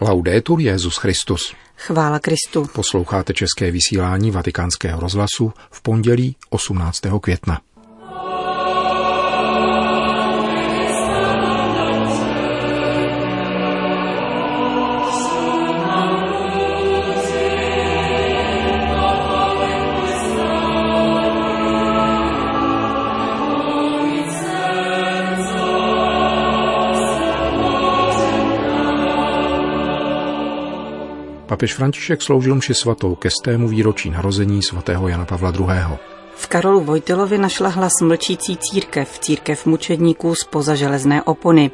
[0.00, 1.54] Laudetur Jezus Christus.
[1.76, 2.66] Chvála Kristu.
[2.74, 7.00] Posloucháte české vysílání Vatikánského rozhlasu v pondělí 18.
[7.20, 7.60] května.
[31.46, 35.98] Papež František sloužil mši svatou ke stému výročí narození svatého Jana Pavla II.
[36.36, 41.70] V Karolu Vojtilovi našla hlas mlčící církev, církev mučedníků z poza železné opony.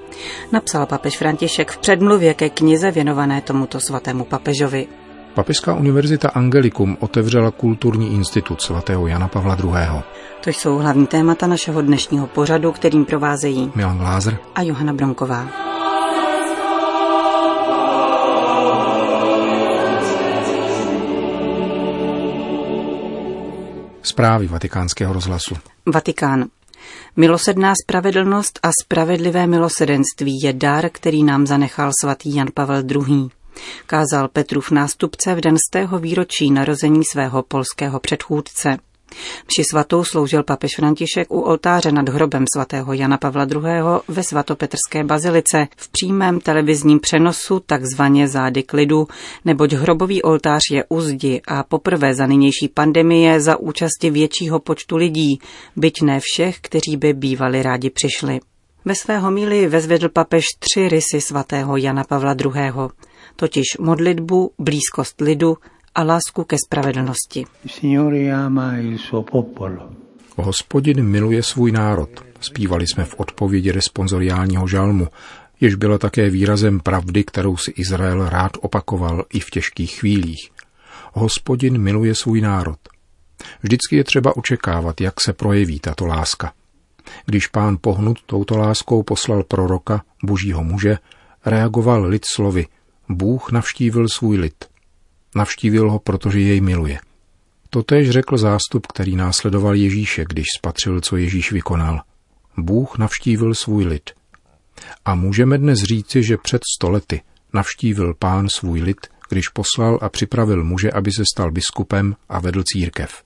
[0.53, 4.87] Napsal papež František v předmluvě ke knize věnované tomuto svatému papežovi.
[5.35, 10.03] Papežská univerzita Angelikum otevřela kulturní institut svatého Jana Pavla II.
[10.45, 15.72] To jsou hlavní témata našeho dnešního pořadu, kterým provázejí Milan Glázer a Johana Bronková.
[24.13, 25.57] Zprávy vatikánského rozhlasu.
[25.87, 26.45] Vatikán.
[27.17, 33.29] Milosedná spravedlnost a spravedlivé milosedenství je dar, který nám zanechal svatý Jan Pavel II.
[33.87, 38.79] Kázal Petrův nástupce v den z tého výročí narození svého polského předchůdce.
[39.47, 43.61] Mši svatou sloužil papež František u oltáře nad hrobem svatého Jana Pavla II.
[44.09, 49.09] ve svatopetrské bazilice v přímém televizním přenosu takzvaně zády klidu,
[49.45, 54.97] neboť hrobový oltář je u zdi a poprvé za nynější pandemie za účasti většího počtu
[54.97, 55.39] lidí,
[55.77, 58.41] byť ne všech, kteří by bývali rádi přišli.
[58.85, 62.73] Ve své homílii vezvedl papež tři rysy svatého Jana Pavla II.,
[63.37, 65.57] totiž modlitbu, blízkost lidu
[65.95, 67.45] a lásku ke spravedlnosti.
[70.37, 72.11] Hospodin miluje svůj národ.
[72.41, 75.09] Zpívali jsme v odpovědi responsoriálního žalmu,
[75.61, 80.51] jež byla také výrazem pravdy, kterou si Izrael rád opakoval i v těžkých chvílích.
[81.13, 82.79] Hospodin miluje svůj národ.
[83.63, 86.53] Vždycky je třeba očekávat, jak se projeví tato láska.
[87.27, 90.99] Když pán pohnut touto láskou poslal proroka, božího muže,
[91.47, 92.67] reagoval lid slovy
[93.09, 94.72] Bůh navštívil svůj lid.
[95.35, 96.99] Navštívil ho, protože jej miluje.
[97.71, 102.01] Totež řekl zástup, který následoval Ježíše, když spatřil, co Ježíš vykonal.
[102.57, 104.11] Bůh navštívil svůj lid.
[105.05, 107.23] A můžeme dnes říci, že před stolety
[107.53, 112.63] navštívil pán svůj lid, když poslal a připravil muže, aby se stal biskupem a vedl
[112.63, 113.23] církev.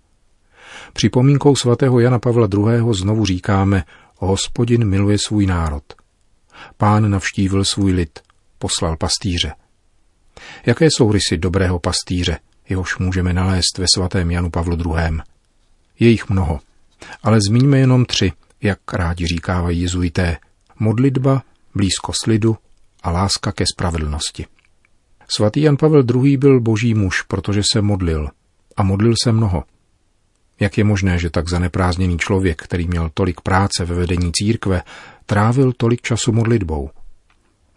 [0.92, 2.94] Připomínkou svatého Jana Pavla II.
[2.94, 3.84] znovu říkáme,
[4.16, 5.84] hospodin miluje svůj národ.
[6.76, 8.18] Pán navštívil svůj lid,
[8.58, 9.52] poslal pastýře–
[10.66, 12.38] Jaké jsou rysy dobrého pastýře,
[12.68, 15.20] jehož můžeme nalézt ve svatém Janu Pavlu II.
[15.98, 16.60] Je jich mnoho,
[17.22, 18.32] ale zmíníme jenom tři,
[18.62, 20.36] jak rádi říkávají jezuité.
[20.78, 21.42] Modlitba,
[21.74, 22.56] blízkost lidu
[23.02, 24.46] a láska ke spravedlnosti.
[25.28, 26.36] Svatý Jan Pavel II.
[26.36, 28.28] byl boží muž, protože se modlil.
[28.76, 29.64] A modlil se mnoho.
[30.60, 34.82] Jak je možné, že tak zaneprázdněný člověk, který měl tolik práce ve vedení církve,
[35.26, 36.90] trávil tolik času modlitbou?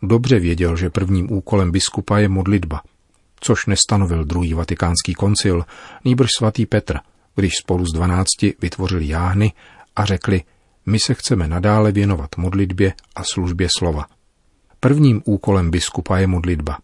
[0.02, 2.82] Dobře věděl, že prvním úkolem biskupa je modlitba,
[3.40, 5.66] což nestanovil druhý vatikánský koncil,
[6.06, 7.00] nýbrž svatý Petr,
[7.36, 9.54] když spolu s dvanácti vytvořili jáhny
[9.96, 10.44] a řekli,
[10.86, 14.06] my se chceme nadále věnovat modlitbě a službě slova.
[14.80, 16.78] Prvním úkolem biskupa je modlitba.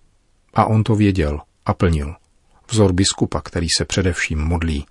[0.54, 2.16] A on to věděl a plnil.
[2.72, 4.86] Vzor biskupa, který se především modlí.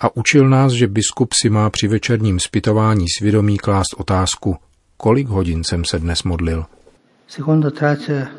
[0.00, 4.56] A učil nás, že biskup si má při večerním zpytování svědomí klást otázku,
[4.96, 6.66] kolik hodin jsem se dnes modlil–
[7.26, 8.30] Secondo traccia,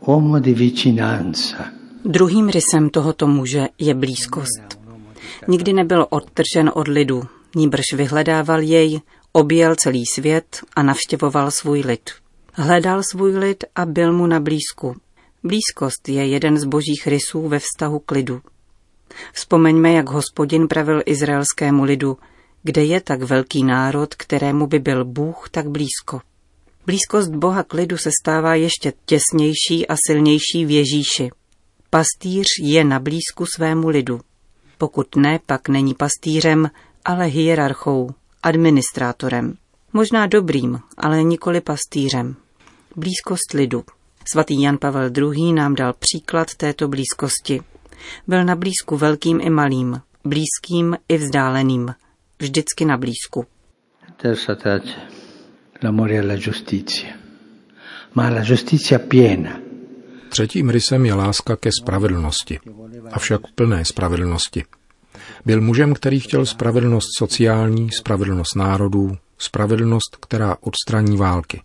[0.00, 1.72] uomo di vicinanza.
[2.04, 4.78] Druhým rysem tohoto muže je blízkost.
[5.48, 7.22] Nikdy nebyl odtržen od lidu,
[7.56, 9.00] níbrž vyhledával jej,
[9.32, 12.10] objel celý svět a navštěvoval svůj lid.
[12.52, 14.96] Hledal svůj lid a byl mu na blízku.
[15.44, 18.40] Blízkost je jeden z božích rysů ve vztahu k lidu.
[19.32, 22.18] Vzpomeňme, jak hospodin pravil izraelskému lidu,
[22.62, 26.20] kde je tak velký národ, kterému by byl Bůh tak blízko.
[26.86, 31.30] Blízkost Boha k lidu se stává ještě těsnější a silnější v Ježíši.
[31.90, 34.20] Pastýř je na blízku svému lidu.
[34.78, 36.70] Pokud ne, pak není pastýřem,
[37.04, 38.10] ale hierarchou,
[38.42, 39.54] administrátorem.
[39.92, 42.36] Možná dobrým, ale nikoli pastýřem.
[42.96, 43.84] Blízkost lidu.
[44.32, 45.52] Svatý Jan Pavel II.
[45.52, 47.60] nám dal příklad této blízkosti.
[48.26, 51.94] Byl na blízku velkým i malým, blízkým i vzdáleným.
[52.38, 53.46] Vždycky na blízku
[55.84, 57.14] l'amore alla giustizia,
[58.12, 59.60] ma alla giustizia piena.
[60.28, 62.60] Třetím rysem je láska ke spravedlnosti,
[63.12, 64.64] avšak plné spravedlnosti.
[65.44, 71.62] Byl mužem, který chtěl spravedlnost sociální, spravedlnost národů, spravedlnost, která odstraní války.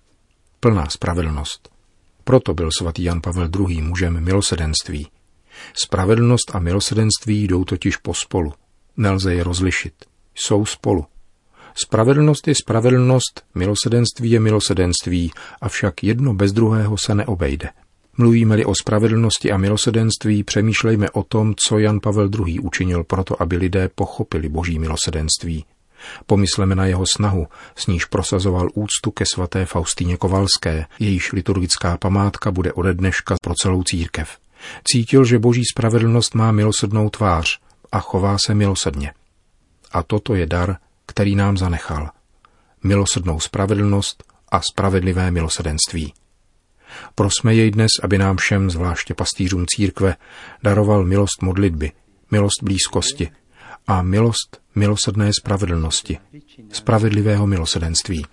[0.59, 1.69] Plná spravedlnost.
[2.23, 3.81] Proto byl svatý Jan Pavel II.
[3.81, 5.07] mužem milosedenství.
[5.73, 8.53] Spravedlnost a milosedenství jdou totiž pospolu.
[8.97, 9.93] Nelze je rozlišit.
[10.35, 11.05] Jsou spolu.
[11.73, 15.31] Spravedlnost je spravedlnost, milosedenství je milosedenství,
[15.61, 17.69] avšak jedno bez druhého se neobejde.
[18.17, 22.59] Mluvíme-li o spravedlnosti a milosedenství, přemýšlejme o tom, co Jan Pavel II.
[22.59, 25.65] učinil proto, aby lidé pochopili boží milosedenství.
[26.25, 32.51] Pomysleme na jeho snahu, s níž prosazoval úctu ke svaté Faustíně Kovalské, jejíž liturgická památka
[32.51, 34.37] bude ode dneška pro celou církev.
[34.83, 37.59] Cítil, že boží spravedlnost má milosrdnou tvář
[37.91, 39.13] a chová se milosrdně.
[39.91, 40.77] A toto je dar,
[41.09, 42.09] který nám zanechal.
[42.83, 46.13] Milosrdnou spravedlnost a spravedlivé milosedenství.
[47.15, 50.15] Prosme jej dnes, aby nám všem, zvláště pastýřům církve,
[50.63, 51.91] daroval milost modlitby,
[52.31, 53.31] milost blízkosti
[53.87, 56.17] a milost milosrdné spravedlnosti,
[56.71, 58.25] spravedlivého milosedenství.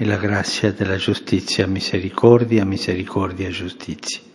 [0.00, 4.31] E la grazia della giustizia, misericordia, misericordia, giustizia.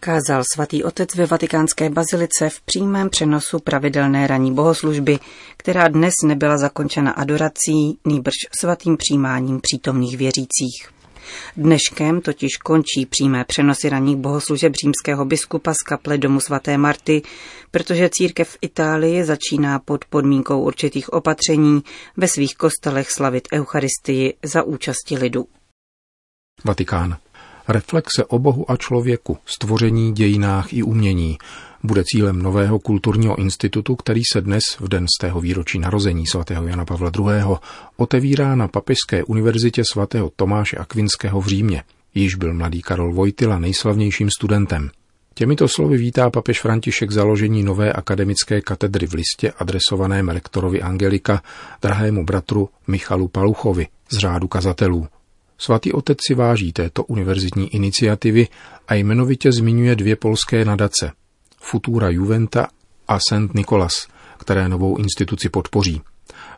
[0.00, 5.18] Kázal svatý otec ve vatikánské bazilice v přímém přenosu pravidelné ranní bohoslužby,
[5.56, 10.96] která dnes nebyla zakončena adorací, nýbrž svatým přijímáním přítomných věřících.
[11.56, 17.22] Dneškem totiž končí přímé přenosy ranních bohoslužeb římského biskupa z kaple domu svaté Marty,
[17.70, 21.82] protože církev v Itálii začíná pod podmínkou určitých opatření
[22.16, 25.46] ve svých kostelech slavit Eucharistii za účasti lidu.
[26.64, 27.16] Vatikán.
[27.68, 31.38] Reflexe o Bohu a člověku, stvoření, dějinách i umění
[31.86, 36.66] bude cílem nového kulturního institutu, který se dnes v den z tého výročí narození svatého
[36.66, 37.56] Jana Pavla II.
[37.96, 41.82] otevírá na Papežské univerzitě svatého Tomáše Akvinského v Římě.
[42.14, 44.90] Již byl mladý Karol Vojtila nejslavnějším studentem.
[45.34, 51.42] Těmito slovy vítá papež František založení nové akademické katedry v listě adresované lektorovi Angelika,
[51.82, 55.06] drahému bratru Michalu Paluchovi z řádu kazatelů.
[55.58, 58.48] Svatý otec si váží této univerzitní iniciativy
[58.88, 61.12] a jmenovitě zmiňuje dvě polské nadace–
[61.60, 62.68] Futura Juventa
[63.08, 63.54] a St.
[63.54, 64.08] Nikolas,
[64.38, 66.00] které novou instituci podpoří.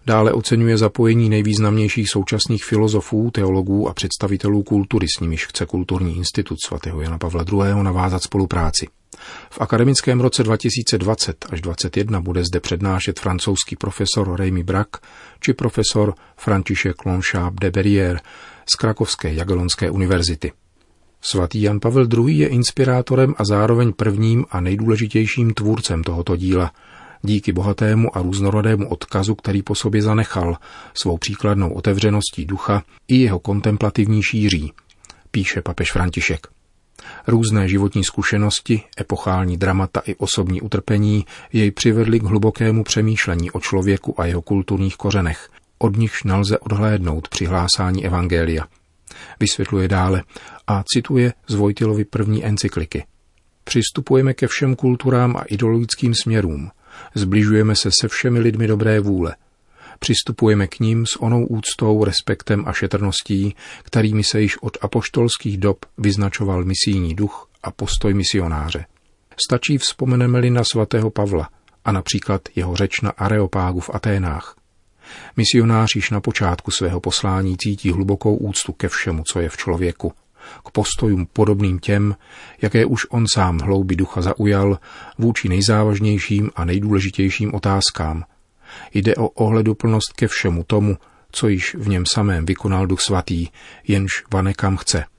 [0.07, 6.57] Dále oceňuje zapojení nejvýznamnějších současných filozofů, teologů a představitelů kultury, s nimiž chce Kulturní institut
[6.67, 7.83] svatého Jana Pavla II.
[7.83, 8.87] navázat spolupráci.
[9.51, 14.89] V akademickém roce 2020 až 2021 bude zde přednášet francouzský profesor Rémy Brak
[15.41, 18.19] či profesor František Lonchab de Berrière
[18.71, 20.53] z Krakovské Jagelonské univerzity.
[21.21, 22.39] Svatý Jan Pavel II.
[22.39, 26.73] je inspirátorem a zároveň prvním a nejdůležitějším tvůrcem tohoto díla,
[27.23, 30.57] díky bohatému a různorodému odkazu, který po sobě zanechal,
[30.95, 34.73] svou příkladnou otevřeností ducha i jeho kontemplativní šíří,
[35.31, 36.47] píše papež František.
[37.27, 44.21] Různé životní zkušenosti, epochální dramata i osobní utrpení jej přivedly k hlubokému přemýšlení o člověku
[44.21, 48.67] a jeho kulturních kořenech, od nichž nelze odhlédnout při hlásání Evangelia–
[49.41, 50.23] Vysvětluje dále
[50.67, 53.05] a cituje z Vojtilovy první encykliky.
[53.65, 56.71] Přistupujeme ke všem kulturám a ideologickým směrům.
[57.15, 59.37] Zbližujeme se se všemi lidmi dobré vůle.
[59.99, 65.87] Přistupujeme k ním s onou úctou, respektem a šetrností, kterými se již od apoštolských dob
[65.99, 68.85] vyznačoval misijní duch a postoj misionáře.
[69.49, 71.49] Stačí vzpomeneme-li na svatého Pavla
[71.85, 74.57] a například jeho řeč na Areopágu v Aténách.
[75.37, 80.13] Misionář již na počátku svého poslání cítí hlubokou úctu ke všemu, co je v člověku,
[80.65, 82.17] k postojům podobným těm,
[82.63, 84.79] jaké už on sám hloubi ducha zaujal
[85.19, 88.25] vůči nejzávažnějším a nejdůležitějším otázkám.
[88.95, 90.97] Jde o ohleduplnost ke všemu tomu,
[91.33, 93.49] co již v něm samém vykonal duch svatý,
[93.89, 95.05] jenž vane kam chce–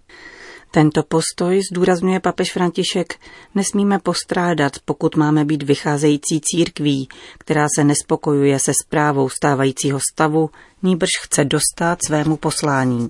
[0.72, 3.16] tento postoj, zdůrazňuje papež František,
[3.56, 10.50] nesmíme postrádat, pokud máme být vycházející církví, která se nespokojuje se zprávou stávajícího stavu,
[10.84, 13.10] níbrž chce dostat svému poslání.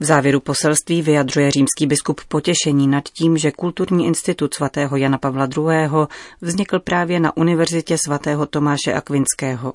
[0.00, 5.48] V závěru poselství vyjadřuje římský biskup potěšení nad tím, že Kulturní institut svatého Jana Pavla
[5.56, 6.06] II.
[6.40, 9.72] vznikl právě na Univerzitě svatého Tomáše Akvinského.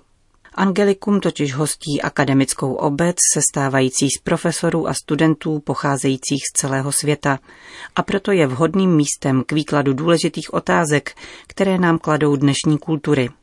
[0.57, 7.39] Angelikum totiž hostí akademickou obec sestávající z profesorů a studentů pocházejících z celého světa.
[7.95, 11.15] A proto je vhodným místem k výkladu důležitých otázek,
[11.47, 13.29] které nám kladou dnešní kultury–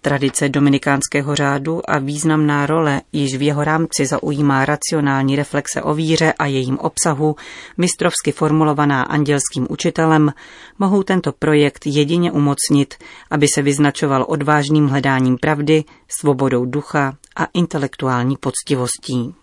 [0.00, 6.32] Tradice dominikánského řádu a významná role již v jeho rámci zaujímá racionální reflexe o víře
[6.38, 7.36] a jejím obsahu,
[7.78, 10.32] mistrovsky formulovaná andělským učitelem,
[10.78, 12.94] mohou tento projekt jedině umocnit,
[13.30, 19.34] aby se vyznačoval odvážným hledáním pravdy, svobodou ducha a intelektuální poctivostí.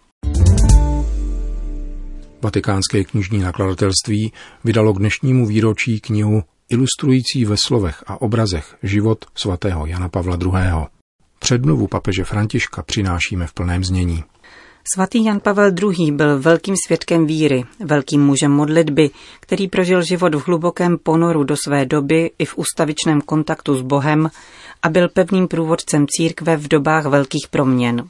[2.41, 4.33] Vatikánské knižní nakladatelství
[4.63, 10.88] vydalo k dnešnímu výročí knihu ilustrující ve slovech a obrazech život svatého Jana Pavla II.
[11.39, 14.23] Předmluvu papeže Františka přinášíme v plném znění.
[14.93, 16.11] Svatý Jan Pavel II.
[16.11, 19.09] byl velkým svědkem víry, velkým mužem modlitby,
[19.39, 24.29] který prožil život v hlubokém ponoru do své doby i v ustavičném kontaktu s Bohem
[24.81, 28.09] a byl pevným průvodcem církve v dobách velkých proměn.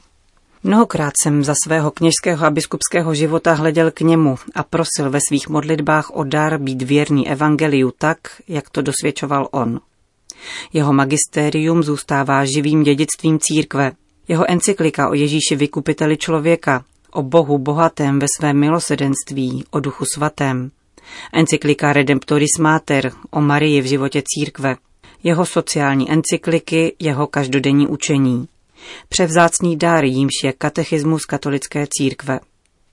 [0.62, 5.48] Mnohokrát jsem za svého kněžského a biskupského života hleděl k němu a prosil ve svých
[5.48, 9.80] modlitbách o dar být věrný evangeliu tak, jak to dosvědčoval on.
[10.72, 13.92] Jeho magistérium zůstává živým dědictvím církve.
[14.28, 20.70] Jeho encyklika o Ježíši vykupiteli člověka, o Bohu bohatém ve svém milosedenství, o duchu svatém.
[21.32, 24.76] Encyklika Redemptoris Mater o Marii v životě církve.
[25.22, 28.48] Jeho sociální encykliky, jeho každodenní učení.
[29.08, 32.40] Převzácný dár, jímž je katechismus katolické církve.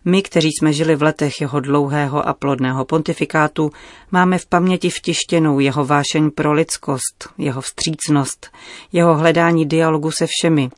[0.06, 3.72] My, kteří jsme žili v letech jeho dlouhého a plodného pontifikátu,
[4.12, 8.52] máme v paměti vtištěnou jeho vášeň pro lidskost, jeho vstřícnost,
[8.92, 10.70] jeho hledání dialogu se všemi,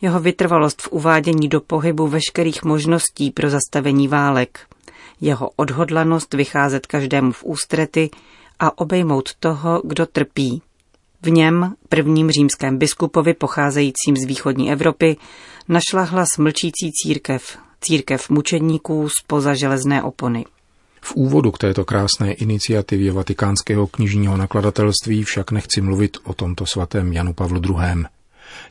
[0.00, 4.60] jeho vytrvalost v uvádění do pohybu veškerých možností pro zastavení válek,
[5.20, 8.10] jeho odhodlanost vycházet každému v ústrety
[8.58, 10.62] a obejmout toho, kdo trpí.
[11.22, 15.16] V něm, prvním římském biskupovi pocházejícím z východní Evropy,
[15.68, 20.44] našla hlas mlčící církev, církev mučedníků spoza železné opony.
[21.00, 27.12] V úvodu k této krásné iniciativě vatikánského knižního nakladatelství však nechci mluvit o tomto svatém
[27.12, 28.04] Janu Pavlu II.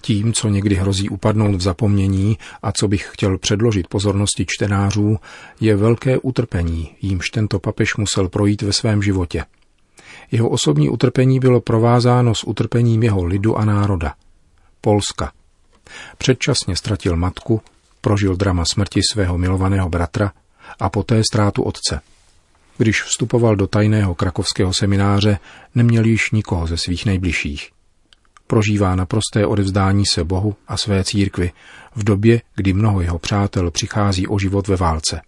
[0.02, 5.18] Tím, co někdy hrozí upadnout v zapomnění a co bych chtěl předložit pozornosti čtenářů,
[5.60, 9.44] je velké utrpení, jímž tento papež musel projít ve svém životě.
[10.32, 14.14] Jeho osobní utrpení bylo provázáno s utrpením jeho lidu a národa.
[14.82, 15.32] Polska.
[16.18, 17.62] Předčasně ztratil matku,
[18.02, 20.32] prožil drama smrti svého milovaného bratra
[20.80, 22.02] a poté ztrátu otce.
[22.78, 25.40] Když vstupoval do tajného krakovského semináře,
[25.76, 27.72] neměl již nikoho ze svých nejbližších.
[28.48, 31.52] Prožívá naprosté odevzdání se Bohu a své církvi
[31.96, 35.22] v době, kdy mnoho jeho přátel přichází o život ve válce.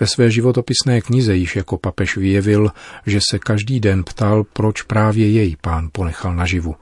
[0.00, 2.70] Ve své životopisné knize již jako papež vyjevil,
[3.06, 6.74] že se každý den ptal, proč právě jej pán ponechal naživu,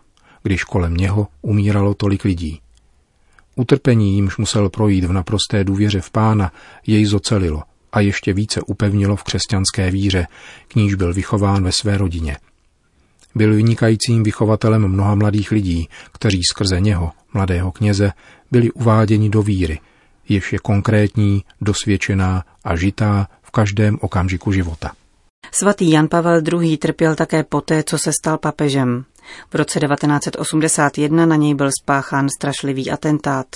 [0.43, 2.61] když kolem něho umíralo tolik lidí.
[3.57, 6.53] Utrpení, jímž musel projít v naprosté důvěře v pána,
[6.87, 10.27] jej zocelilo a ještě více upevnilo v křesťanské víře,
[10.69, 12.37] k níž byl vychován ve své rodině.
[13.35, 18.13] Byl vynikajícím vychovatelem mnoha mladých lidí, kteří skrze něho, mladého kněze,
[18.51, 19.81] byli uváděni do víry,
[20.29, 24.93] jež je konkrétní, dosvědčená a žitá v každém okamžiku života.
[25.51, 26.77] Svatý Jan Pavel II.
[26.77, 29.05] trpěl také poté, co se stal papežem.
[29.51, 33.47] V roce 1981 na něj byl spáchán strašlivý atentát.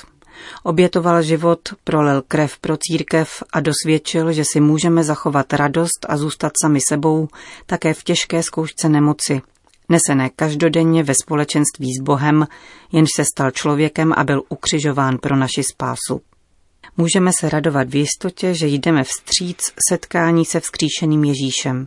[0.62, 6.52] Obětoval život, prolil krev pro církev a dosvědčil, že si můžeme zachovat radost a zůstat
[6.62, 7.28] sami sebou
[7.66, 9.42] také v těžké zkoušce nemoci,
[9.88, 12.46] nesené každodenně ve společenství s Bohem,
[12.92, 16.20] jenž se stal člověkem a byl ukřižován pro naši spásu.
[17.00, 19.59] Můžeme se radovat v jistotě, že jdeme vstříc
[19.90, 21.87] setkání se vzkříšeným Ježíšem.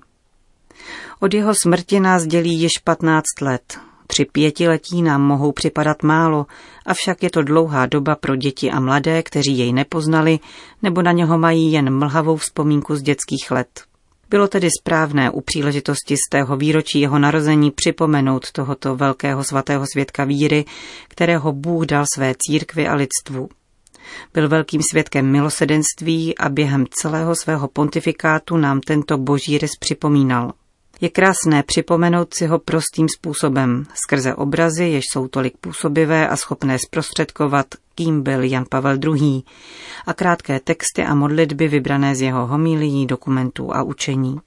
[1.20, 3.80] Od jeho smrti nás dělí již 15 let.
[4.08, 6.46] Tři pětiletí nám mohou připadat málo,
[6.86, 10.40] avšak je to dlouhá doba pro děti a mladé, kteří jej nepoznali,
[10.82, 13.84] nebo na něho mají jen mlhavou vzpomínku z dětských let.
[14.30, 20.24] Bylo tedy správné u příležitosti z tého výročí jeho narození připomenout tohoto velkého svatého svědka
[20.24, 20.66] víry,
[21.08, 23.50] kterého Bůh dal své církvi a lidstvu.
[24.34, 30.54] Byl velkým svědkem milosedenství a během celého svého pontifikátu nám tento boží rys připomínal.
[31.02, 36.78] Je krásné připomenout si ho prostým způsobem, skrze obrazy, jež jsou tolik působivé a schopné
[36.80, 37.66] zprostředkovat,
[37.96, 39.44] kým byl Jan Pavel II.
[40.06, 44.38] a krátké texty a modlitby vybrané z jeho homílií, dokumentů a učení.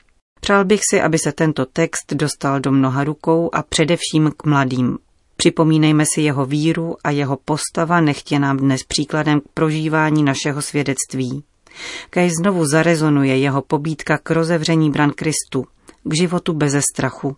[0.40, 4.98] Přál bych si, aby se tento text dostal do mnoha rukou a především k mladým.
[5.36, 11.44] Připomínejme si jeho víru a jeho postava nechtě nám dnes příkladem k prožívání našeho svědectví.
[12.10, 15.66] Kaj znovu zarezonuje jeho pobídka k rozevření bran Kristu,
[16.04, 17.36] k životu beze strachu.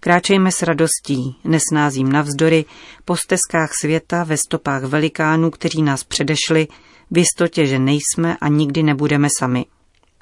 [0.00, 2.64] Kráčejme s radostí, nesnázím navzdory,
[3.04, 6.68] po stezkách světa ve stopách velikánů, kteří nás předešli,
[7.10, 9.64] v jistotě, že nejsme a nikdy nebudeme sami.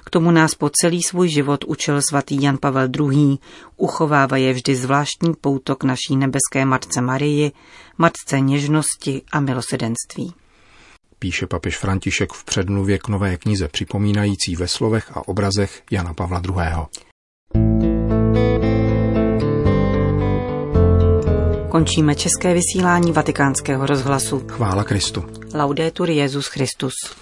[0.05, 3.37] K tomu nás po celý svůj život učil svatý Jan Pavel II.
[3.77, 7.51] Uchovává je vždy zvláštní poutok naší nebeské Matce Marii,
[7.97, 10.33] Matce něžnosti a milosedenství.
[11.19, 16.41] Píše papež František v předmluvě k nové knize připomínající ve slovech a obrazech Jana Pavla
[16.47, 16.85] II.
[21.75, 24.43] Končíme české vysílání vatikánského rozhlasu.
[24.47, 25.25] Chvála Kristu.
[25.53, 26.93] Laudetur Jezus Christus.